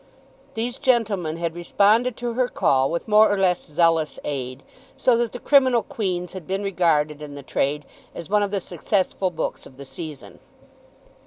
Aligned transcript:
These 0.55 0.79
gentlemen 0.79 1.37
had 1.37 1.53
responded 1.55 2.17
to 2.17 2.33
her 2.33 2.47
call 2.47 2.89
with 2.89 3.07
more 3.07 3.31
or 3.31 3.37
less 3.37 3.63
zealous 3.67 4.17
aid, 4.25 4.63
so 4.97 5.15
that 5.17 5.31
the 5.31 5.37
"Criminal 5.37 5.83
Queens" 5.83 6.33
had 6.33 6.47
been 6.47 6.63
regarded 6.63 7.21
in 7.21 7.35
the 7.35 7.43
trade 7.43 7.85
as 8.15 8.27
one 8.27 8.41
of 8.41 8.49
the 8.49 8.61
successful 8.61 9.29
books 9.29 9.67
of 9.67 9.77
the 9.77 9.85
season. 9.85 10.39